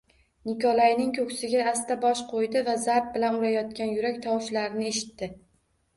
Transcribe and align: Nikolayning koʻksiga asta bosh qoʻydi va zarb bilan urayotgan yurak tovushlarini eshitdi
Nikolayning 0.49 1.11
koʻksiga 1.17 1.67
asta 1.73 1.97
bosh 2.07 2.25
qoʻydi 2.33 2.65
va 2.71 2.75
zarb 2.87 3.13
bilan 3.19 3.39
urayotgan 3.43 3.95
yurak 3.99 4.19
tovushlarini 4.25 4.89
eshitdi 4.95 5.35